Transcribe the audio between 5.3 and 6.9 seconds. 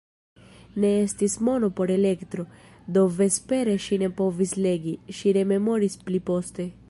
rememoris pliposte.